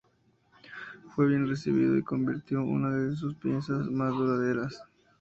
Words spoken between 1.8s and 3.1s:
y se convirtió en una